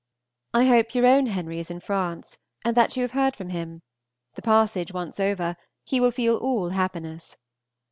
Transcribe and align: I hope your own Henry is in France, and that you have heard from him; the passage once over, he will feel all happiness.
I 0.55 0.65
hope 0.65 0.95
your 0.95 1.05
own 1.05 1.27
Henry 1.27 1.59
is 1.59 1.69
in 1.69 1.79
France, 1.79 2.39
and 2.65 2.75
that 2.75 2.97
you 2.97 3.03
have 3.03 3.11
heard 3.11 3.35
from 3.35 3.49
him; 3.49 3.83
the 4.33 4.41
passage 4.41 4.91
once 4.91 5.19
over, 5.19 5.57
he 5.83 5.99
will 5.99 6.09
feel 6.09 6.37
all 6.37 6.69
happiness. 6.69 7.37